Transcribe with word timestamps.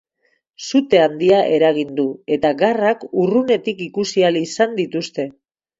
Sute 0.69 1.01
handia 1.01 1.41
eragin 1.59 1.93
du, 2.01 2.07
eta 2.37 2.53
garrak 2.65 3.07
urrunetik 3.27 3.87
ikusi 3.91 4.27
ahal 4.29 4.45
izan 4.45 4.77
dituzte. 4.83 5.33